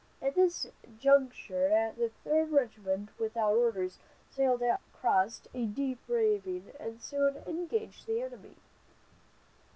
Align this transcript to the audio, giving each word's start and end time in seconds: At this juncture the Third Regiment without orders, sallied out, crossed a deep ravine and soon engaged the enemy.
At 0.19 0.33
this 0.33 0.65
juncture 0.97 1.93
the 1.95 2.09
Third 2.23 2.49
Regiment 2.51 3.09
without 3.19 3.55
orders, 3.55 3.99
sallied 4.31 4.63
out, 4.63 4.79
crossed 4.93 5.47
a 5.53 5.67
deep 5.67 5.99
ravine 6.07 6.71
and 6.79 6.99
soon 6.99 7.35
engaged 7.45 8.07
the 8.07 8.23
enemy. 8.23 8.55